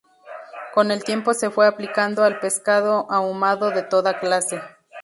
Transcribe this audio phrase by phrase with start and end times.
[0.73, 4.59] Con el tiempo se fue aplicando al pescado ahumado de toda clase.